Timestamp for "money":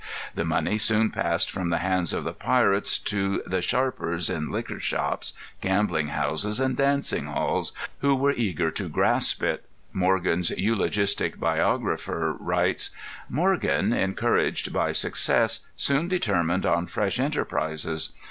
0.45-0.79